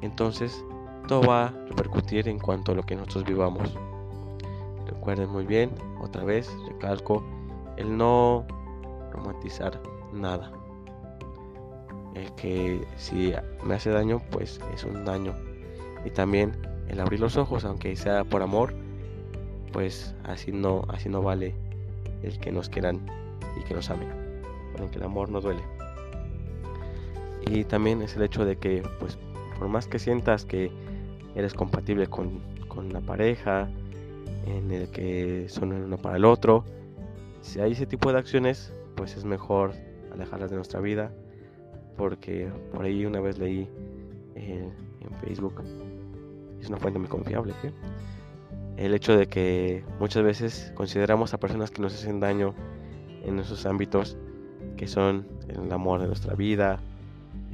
[0.00, 0.64] Entonces
[1.08, 3.76] todo va a repercutir en cuanto a lo que nosotros vivamos.
[4.86, 7.22] Recuerden muy bien, otra vez recalco,
[7.76, 8.46] el no
[9.12, 9.80] romantizar
[10.12, 10.52] nada.
[12.14, 13.32] El que si
[13.64, 15.34] me hace daño, pues es un daño.
[16.04, 16.52] Y también
[16.88, 18.74] el abrir los ojos, aunque sea por amor,
[19.72, 21.54] pues así no, así no vale
[22.22, 23.04] el que nos quieran
[23.58, 24.08] y que nos amen.
[24.76, 25.62] Porque el amor no duele.
[27.50, 29.18] Y también es el hecho de que, pues,
[29.58, 30.70] por más que sientas que
[31.34, 33.68] eres compatible con, con la pareja,
[34.46, 36.64] en el que son el uno para el otro,
[37.44, 39.74] si hay ese tipo de acciones, pues es mejor
[40.12, 41.12] alejarlas de nuestra vida
[41.96, 43.68] porque por ahí una vez leí
[44.34, 44.68] eh,
[45.00, 45.62] en Facebook,
[46.58, 47.52] es una fuente muy confiable,
[48.78, 52.54] el hecho de que muchas veces consideramos a personas que nos hacen daño
[53.22, 54.16] en esos ámbitos,
[54.76, 56.80] que son el amor de nuestra vida,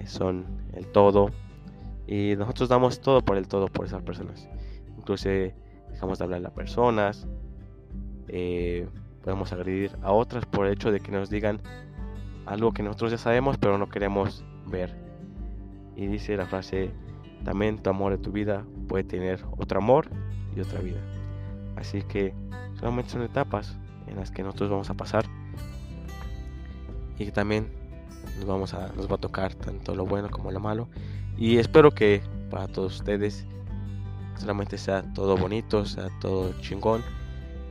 [0.06, 1.30] son el todo,
[2.06, 4.48] y nosotros damos todo por el todo por esas personas.
[4.96, 7.26] Incluso dejamos de hablar a personas,
[8.28, 8.86] eh,
[9.22, 11.60] podemos agredir a otras por el hecho de que nos digan
[12.46, 14.94] algo que nosotros ya sabemos pero no queremos ver.
[15.96, 16.90] Y dice la frase,
[17.44, 20.08] también tu amor de tu vida puede tener otro amor
[20.56, 21.00] y otra vida.
[21.76, 22.34] Así que
[22.78, 25.24] solamente son etapas en las que nosotros vamos a pasar
[27.18, 27.68] y que también
[28.36, 30.88] nos, vamos a, nos va a tocar tanto lo bueno como lo malo.
[31.36, 33.46] Y espero que para todos ustedes
[34.36, 37.02] solamente sea todo bonito, sea todo chingón,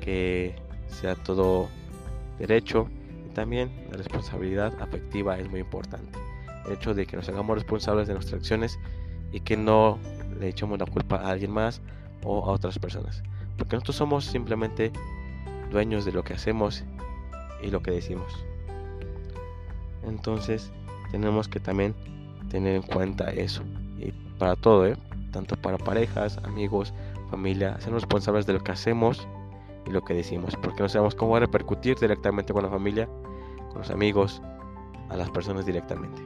[0.02, 0.56] que
[0.90, 1.70] sea todo
[2.38, 2.88] derecho
[3.34, 6.20] también la responsabilidad afectiva es muy importante.
[6.66, 8.80] El hecho de que nos hagamos responsables de nuestras acciones
[9.32, 9.98] y que no
[10.40, 11.82] le echemos la culpa a alguien más
[12.24, 13.24] o a otras personas.
[13.58, 14.92] Porque nosotros somos simplemente
[15.72, 16.84] dueños de lo que hacemos
[17.62, 18.34] y lo que decimos.
[20.06, 20.72] Entonces
[21.12, 21.96] tenemos que también
[22.50, 23.64] tener en cuenta eso.
[24.00, 24.98] Y para todo, ¿eh?
[25.32, 26.94] tanto para parejas, amigos,
[27.30, 29.28] familia, ser responsables de lo que hacemos
[29.86, 33.08] y lo que decimos, porque no sabemos cómo va a repercutir directamente con la familia,
[33.70, 34.42] con los amigos,
[35.10, 36.22] a las personas directamente,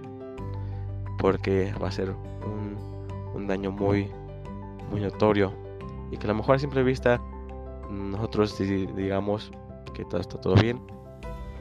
[1.20, 2.78] porque va a ser un,
[3.34, 4.10] un daño muy,
[4.89, 5.54] muy notorio
[6.12, 7.22] y que a lo mejor a simple vista
[7.89, 9.52] nosotros digamos
[9.94, 10.80] que todo está todo bien,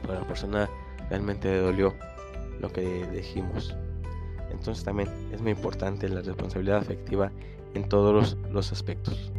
[0.01, 0.69] pero a la persona
[1.09, 1.93] realmente le dolió
[2.59, 3.75] lo que dijimos.
[4.51, 7.31] Entonces también es muy importante la responsabilidad afectiva
[7.73, 9.31] en todos los, los aspectos.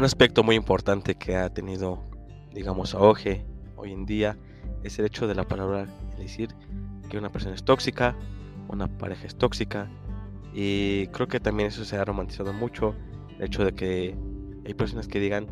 [0.00, 2.02] Un aspecto muy importante que ha tenido,
[2.54, 3.44] digamos, auge
[3.76, 4.38] hoy en día
[4.82, 6.54] es el hecho de la palabra, decir
[7.10, 8.16] que una persona es tóxica,
[8.68, 9.90] una pareja es tóxica,
[10.54, 12.94] y creo que también eso se ha romantizado mucho,
[13.36, 14.16] el hecho de que
[14.64, 15.48] hay personas que digan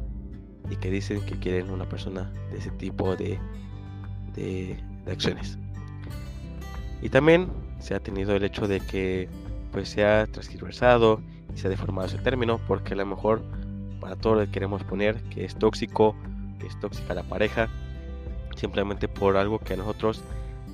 [0.71, 3.39] y que dicen que quieren una persona de ese tipo de,
[4.35, 5.59] de, de acciones.
[7.03, 9.29] Y también se ha tenido el hecho de que
[9.73, 11.21] pues se ha transversado
[11.55, 13.43] y se ha deformado ese término porque a lo mejor
[14.09, 16.17] para todo lo que queremos poner, que es tóxico,
[16.59, 17.69] que es tóxica la pareja,
[18.57, 20.25] simplemente por algo que a nosotros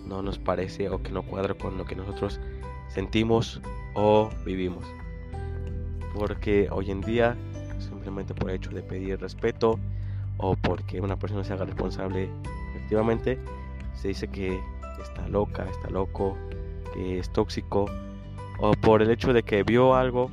[0.06, 2.38] no nos parece o que no cuadra con lo que nosotros
[2.86, 3.60] sentimos
[3.94, 4.84] o vivimos.
[6.14, 7.36] Porque hoy en día,
[7.80, 9.80] simplemente por el hecho de pedir respeto
[10.36, 12.30] o porque una persona se haga responsable
[12.70, 13.40] efectivamente,
[13.94, 14.60] se dice que
[15.02, 16.38] está loca, está loco,
[16.92, 17.86] que es tóxico
[18.60, 20.30] o por el hecho de que vio algo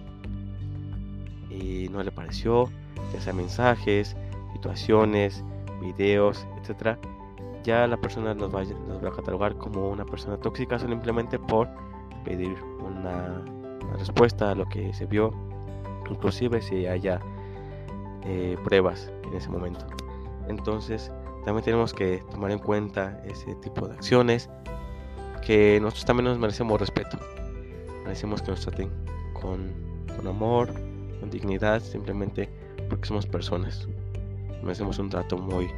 [1.49, 2.69] y no le pareció,
[3.13, 4.15] ya sea mensajes,
[4.53, 5.43] situaciones,
[5.81, 6.97] videos, etcétera,
[7.63, 11.67] ya la persona nos va, nos va a catalogar como una persona tóxica simplemente por
[12.23, 13.43] pedir una,
[13.97, 15.33] respuesta a lo que se vio,
[16.09, 17.19] inclusive si haya
[18.23, 19.85] eh, pruebas en ese momento.
[20.47, 21.11] Entonces,
[21.43, 24.49] también tenemos que tomar en cuenta ese tipo de acciones
[25.45, 27.17] que nosotros también nos merecemos respeto.
[28.03, 28.91] Merecemos que nos traten
[29.33, 29.73] con,
[30.15, 30.71] con amor,
[31.19, 32.49] con dignidad, simplemente
[32.91, 33.87] porque somos personas.
[34.61, 35.69] Merecemos un trato muy,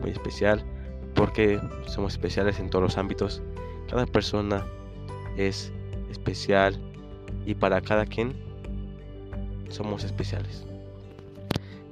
[0.00, 0.64] muy especial
[1.14, 3.42] porque somos especiales en todos los ámbitos.
[3.90, 4.64] Cada persona
[5.36, 5.70] es
[6.10, 6.80] especial
[7.44, 8.32] y para cada quien
[9.68, 10.64] somos especiales.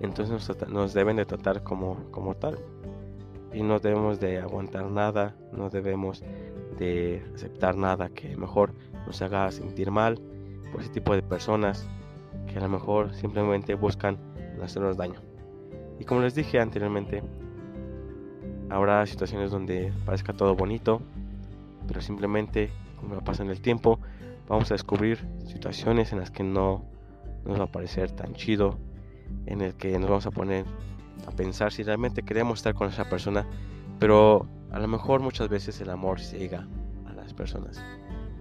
[0.00, 2.59] Entonces nos, deben de tratar como, como tal.
[3.53, 6.24] Y no debemos de aguantar nada, no debemos
[6.79, 8.72] de aceptar nada que mejor
[9.07, 10.18] nos haga sentir mal
[10.72, 11.87] por ese tipo de personas
[12.46, 14.18] que a lo mejor simplemente buscan
[14.64, 15.20] hacernos daño.
[15.98, 17.22] Y como les dije anteriormente,
[18.70, 21.00] habrá situaciones donde parezca todo bonito,
[21.87, 24.00] pero simplemente, como pasa en el tiempo,
[24.48, 26.85] vamos a descubrir situaciones en las que no
[27.44, 28.79] nos va a parecer tan chido,
[29.46, 30.64] en el que nos vamos a poner
[31.27, 33.46] a pensar si realmente queremos estar con esa persona,
[33.98, 36.66] pero a lo mejor muchas veces el amor ciega
[37.07, 37.83] a las personas,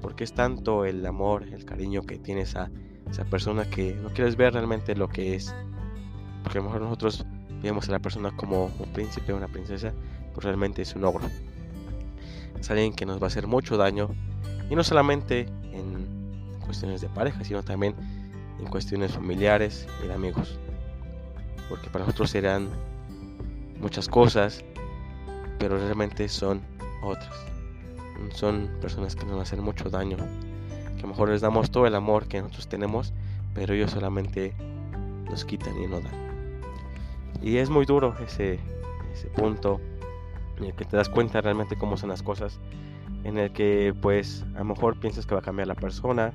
[0.01, 2.71] porque es tanto el amor, el cariño que tienes a
[3.09, 5.53] esa persona que no quieres ver realmente lo que es,
[6.43, 7.25] porque a lo mejor nosotros
[7.62, 9.93] vemos a la persona como un príncipe o una princesa,
[10.34, 11.25] pues realmente es un ogro.
[12.60, 14.10] Es alguien que nos va a hacer mucho daño,
[14.69, 17.95] y no solamente en cuestiones de pareja, sino también
[18.60, 20.58] en cuestiones familiares y de amigos.
[21.69, 22.69] Porque para nosotros serán
[23.79, 24.63] muchas cosas,
[25.60, 26.62] pero realmente son
[27.03, 27.34] otras.
[28.34, 31.95] Son personas que nos hacer mucho daño, que a lo mejor les damos todo el
[31.95, 33.13] amor que nosotros tenemos,
[33.53, 34.53] pero ellos solamente
[35.29, 36.32] nos quitan y no dan.
[37.43, 38.60] Y es muy duro ese,
[39.13, 39.82] ese punto
[40.58, 42.60] en el que te das cuenta realmente cómo son las cosas,
[43.25, 46.34] en el que pues a lo mejor piensas que va a cambiar la persona,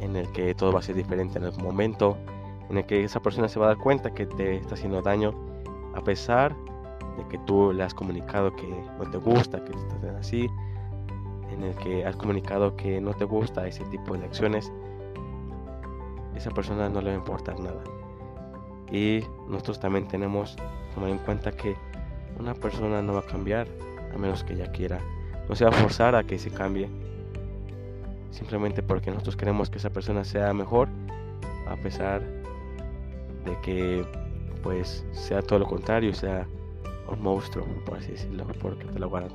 [0.00, 2.16] en el que todo va a ser diferente en algún momento,
[2.68, 5.34] en el que esa persona se va a dar cuenta que te está haciendo daño,
[5.94, 6.54] a pesar
[7.16, 8.66] de que tú le has comunicado que
[8.98, 10.48] no te gusta, que te estás así,
[11.50, 14.72] en el que has comunicado que no te gusta ese tipo de acciones,
[16.34, 17.82] esa persona no le va a importar nada.
[18.90, 21.76] Y nosotros también tenemos que tomar en cuenta que
[22.38, 23.66] una persona no va a cambiar
[24.14, 25.00] a menos que ella quiera.
[25.48, 26.88] No se va a forzar a que se cambie.
[28.30, 30.88] Simplemente porque nosotros queremos que esa persona sea mejor.
[31.68, 32.22] A pesar
[33.44, 34.04] de que
[34.62, 36.46] pues sea todo lo contrario, sea
[37.08, 39.32] un monstruo, por así decirlo, porque te lo guardan.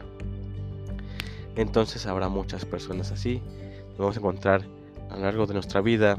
[1.55, 3.41] Entonces habrá muchas personas así.
[3.97, 4.61] Vamos a encontrar
[5.09, 6.17] a lo largo de nuestra vida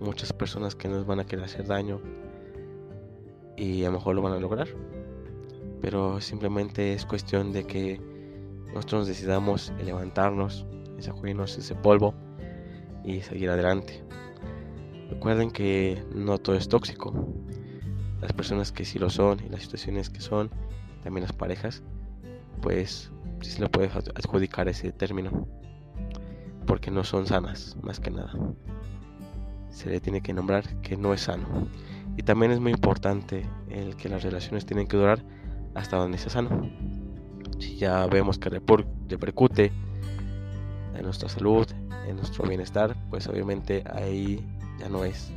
[0.00, 2.00] muchas personas que nos van a querer hacer daño
[3.60, 4.68] y a lo mejor lo van a lograr.
[5.82, 8.00] Pero simplemente es cuestión de que
[8.74, 10.66] nosotros decidamos levantarnos,
[10.98, 12.14] sacudirnos ese polvo
[13.04, 14.02] y seguir adelante.
[15.10, 17.12] Recuerden que no todo es tóxico.
[18.22, 20.50] Las personas que sí lo son y las situaciones que son,
[21.02, 21.82] también las parejas,
[22.62, 25.46] pues sí se le puede adjudicar ese término.
[26.66, 28.32] Porque no son sanas, más que nada.
[29.70, 31.46] Se le tiene que nombrar que no es sano.
[32.16, 35.22] Y también es muy importante el que las relaciones tienen que durar
[35.74, 36.70] hasta donde sea sano.
[37.58, 39.72] Si ya vemos que repercute
[40.94, 41.66] en nuestra salud,
[42.06, 44.44] en nuestro bienestar, pues obviamente ahí
[44.78, 45.32] ya no es.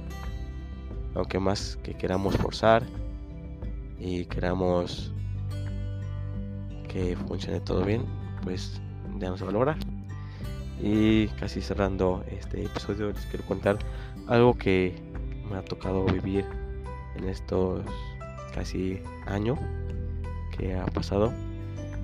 [1.16, 2.84] Aunque más que queramos forzar
[4.00, 5.14] y queramos
[6.88, 8.06] que funcione todo bien,
[8.44, 8.82] pues
[9.20, 9.78] ya no se va a lograr.
[10.82, 13.78] Y casi cerrando este episodio les quiero contar
[14.28, 14.96] algo que
[15.50, 16.46] me ha tocado vivir
[17.16, 17.84] en estos
[18.54, 19.58] casi año
[20.58, 21.34] que ha pasado.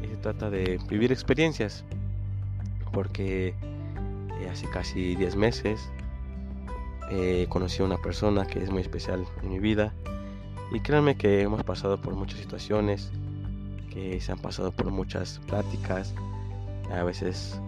[0.04, 1.84] Y se trata de vivir experiencias.
[2.92, 3.54] Porque
[4.40, 5.90] eh, hace casi 10 meses
[7.12, 9.94] eh, conocí a una persona que es muy especial en mi vida.
[10.72, 13.12] Y créanme que hemos pasado por muchas situaciones,
[13.92, 16.14] que se han pasado por muchas pláticas,
[16.92, 17.60] a veces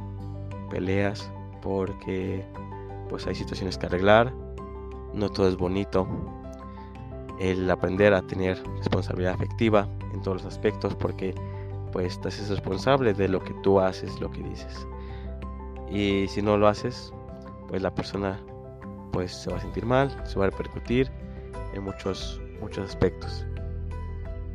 [0.70, 1.30] peleas,
[1.62, 2.46] porque
[3.10, 4.32] pues hay situaciones que arreglar,
[5.14, 6.08] no todo es bonito.
[7.42, 11.34] El aprender a tener responsabilidad afectiva en todos los aspectos, porque
[11.92, 14.88] pues te haces responsable de lo que tú haces, lo que dices.
[15.90, 17.12] Y si no lo haces,
[17.68, 18.40] pues la persona
[19.12, 21.10] pues se va a sentir mal, se va a repercutir
[21.74, 23.46] en muchos, muchos aspectos.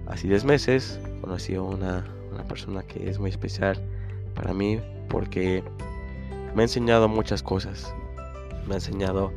[0.06, 3.82] Hace 10 meses conocí a una, una persona que es muy especial
[4.36, 5.64] para mí porque
[6.54, 7.92] me ha enseñado muchas cosas.
[8.66, 9.32] me ha enseñado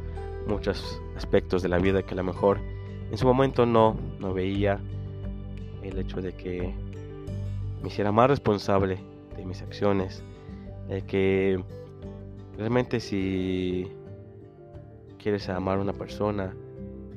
[0.48, 2.60] muchos aspectos de la vida que a lo mejor
[3.12, 4.80] en su momento no, no veía.
[5.82, 6.74] El hecho de que
[7.82, 9.00] me hiciera más responsable
[9.38, 10.24] de mis acciones.
[10.90, 11.64] El que
[12.58, 13.88] realmente si
[15.18, 16.54] quieres amar a una persona,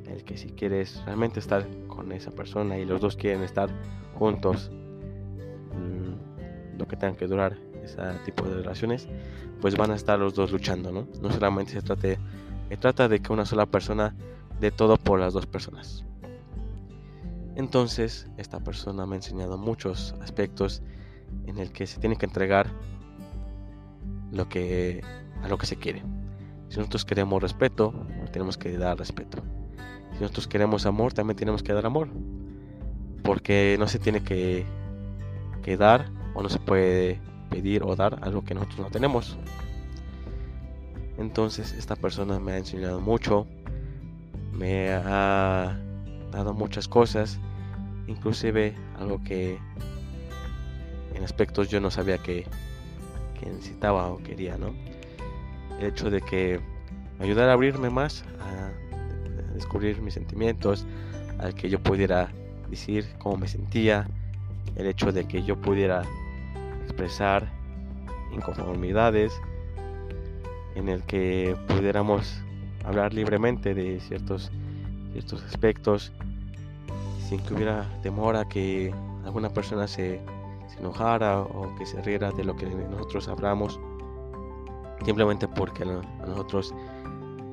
[0.06, 3.70] el que si quieres realmente estar con esa persona y los dos quieren estar
[4.14, 4.70] juntos,
[5.72, 9.08] mm, lo que tengan que durar ese tipo de relaciones,
[9.60, 11.08] pues van a estar los dos luchando, ¿no?
[11.20, 12.08] No solamente se trata
[12.68, 14.14] se trata de que una sola persona
[14.62, 16.04] dé todo por las dos personas.
[17.56, 20.82] Entonces, esta persona me ha enseñado muchos aspectos
[21.46, 22.70] en el que se tiene que entregar
[24.30, 25.02] lo que
[25.42, 26.02] a lo que se quiere.
[26.68, 27.92] Si nosotros queremos respeto,
[28.30, 29.42] tenemos que dar respeto.
[30.12, 32.08] Si nosotros queremos amor, también tenemos que dar amor.
[33.24, 34.64] Porque no se tiene que,
[35.62, 39.36] que dar o no se puede pedir o dar algo que nosotros no tenemos.
[41.18, 43.46] Entonces esta persona me ha enseñado mucho,
[44.62, 45.76] me ha
[46.30, 47.40] dado muchas cosas,
[48.06, 49.58] inclusive algo que
[51.16, 52.46] en aspectos yo no sabía que,
[53.44, 54.72] necesitaba o quería, ¿no?
[55.80, 56.60] El hecho de que
[57.18, 58.70] me ayudara a abrirme más, a
[59.52, 60.86] descubrir mis sentimientos,
[61.40, 62.28] al que yo pudiera
[62.70, 64.06] decir cómo me sentía,
[64.76, 66.04] el hecho de que yo pudiera
[66.84, 67.48] expresar
[68.32, 69.32] inconformidades,
[70.76, 72.44] en el que pudiéramos
[72.84, 74.50] hablar libremente de ciertos,
[75.12, 76.12] ciertos aspectos
[77.28, 78.92] sin que hubiera temor a que
[79.24, 80.20] alguna persona se,
[80.68, 83.78] se enojara o que se riera de lo que nosotros hablamos
[85.04, 86.74] simplemente porque a nosotros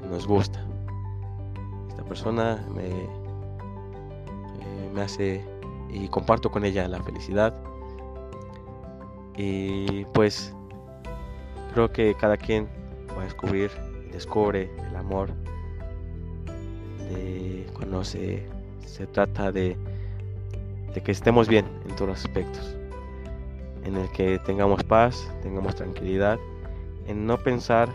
[0.10, 0.64] nos gusta.
[1.90, 3.10] Esta persona me, eh,
[4.94, 5.44] me hace
[5.92, 7.54] y comparto con ella la felicidad.
[9.38, 10.54] Y pues
[11.74, 12.68] creo que cada quien
[13.18, 13.72] va a descubrir
[14.12, 15.30] descubre el amor
[17.10, 18.46] de cuando se,
[18.86, 19.76] se trata de,
[20.94, 22.76] de que estemos bien en todos los aspectos.
[23.84, 26.38] En el que tengamos paz, tengamos tranquilidad
[27.08, 27.90] en no pensar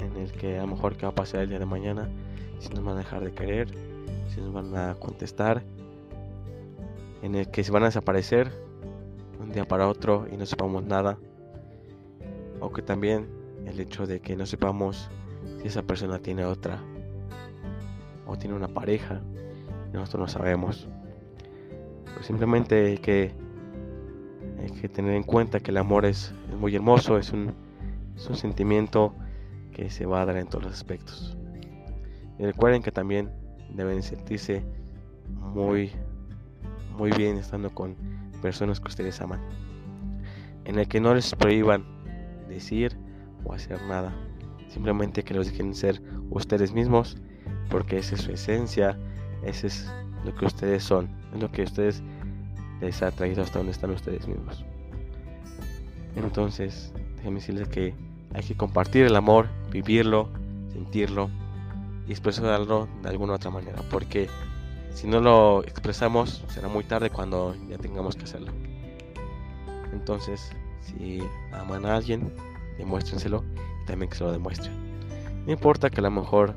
[0.00, 2.08] en el que a lo mejor qué va a pasar el día de mañana,
[2.58, 3.68] si nos van a dejar de querer,
[4.34, 5.62] si nos van a contestar,
[7.22, 8.50] en el que se van a desaparecer
[9.40, 11.18] un día para otro y no sepamos nada,
[12.60, 13.28] o que también
[13.66, 15.08] el hecho de que no sepamos
[15.60, 16.80] si esa persona tiene otra
[18.26, 19.20] o tiene una pareja
[19.92, 20.88] nosotros no sabemos.
[22.14, 23.32] Pues simplemente hay que,
[24.58, 27.52] hay que tener en cuenta que el amor es muy hermoso, es un
[28.16, 29.14] es un sentimiento
[29.72, 31.36] que se va a dar en todos los aspectos.
[32.38, 33.30] Y recuerden que también
[33.70, 34.64] deben sentirse
[35.28, 35.90] muy,
[36.96, 37.96] muy bien estando con
[38.42, 39.40] personas que ustedes aman.
[40.64, 41.84] En el que no les prohíban
[42.48, 42.96] decir
[43.44, 44.14] o hacer nada.
[44.72, 46.00] Simplemente que los dejen ser
[46.30, 47.18] ustedes mismos,
[47.68, 48.98] porque esa es su esencia,
[49.44, 49.92] ese es
[50.24, 52.02] lo que ustedes son, es lo que ustedes
[52.80, 54.64] les ha traído hasta donde están ustedes mismos.
[56.16, 57.94] Entonces, déjenme decirles que
[58.32, 60.30] hay que compartir el amor, vivirlo,
[60.72, 61.28] sentirlo
[62.08, 63.82] y expresarlo de alguna otra manera.
[63.90, 64.28] Porque
[64.94, 68.52] si no lo expresamos, será muy tarde cuando ya tengamos que hacerlo.
[69.92, 70.50] Entonces,
[70.80, 71.20] si
[71.52, 72.32] aman a alguien,
[72.78, 73.44] demuéstrenselo
[73.82, 74.72] también que se lo demuestren.
[75.46, 76.54] No importa que a lo mejor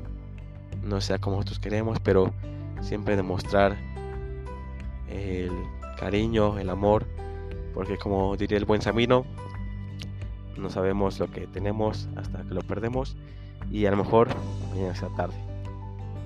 [0.82, 2.32] no sea como nosotros queremos, pero
[2.80, 3.76] siempre demostrar
[5.08, 5.50] el
[5.98, 7.06] cariño, el amor,
[7.74, 9.24] porque como diría el buen Samino,
[10.56, 13.16] no sabemos lo que tenemos hasta que lo perdemos
[13.70, 14.28] y a lo mejor
[14.70, 15.34] mañana sea tarde.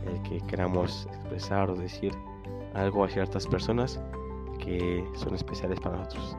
[0.07, 2.12] El que queramos expresar o decir
[2.74, 4.01] algo a ciertas personas
[4.59, 6.36] que son especiales para nosotros.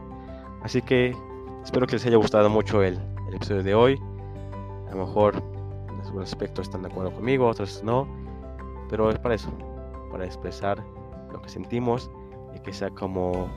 [0.64, 1.16] Así que
[1.64, 3.00] espero que les haya gustado mucho el,
[3.34, 4.02] episodio de hoy.
[4.92, 5.36] A lo mejor
[5.90, 8.08] en algunos aspectos están de acuerdo conmigo, otros no.
[8.90, 9.50] Pero es para eso,
[10.12, 10.84] para expresar
[11.32, 12.12] lo que sentimos
[12.54, 13.50] y que sea como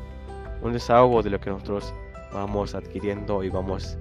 [0.62, 1.92] un desahogo de lo que nosotros
[2.32, 3.98] vamos adquiriendo y vamos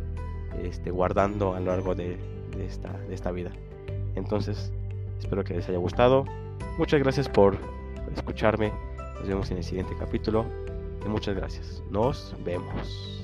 [0.61, 2.17] este, guardando a lo largo de,
[2.59, 3.51] esta, de esta vida.
[4.15, 4.71] Entonces,
[5.19, 6.25] espero que les haya gustado.
[6.77, 7.57] Muchas gracias por
[8.15, 8.71] escucharme.
[9.15, 10.45] Nos vemos en el siguiente capítulo.
[11.03, 11.83] Y muchas gracias.
[11.89, 13.22] Nos vemos.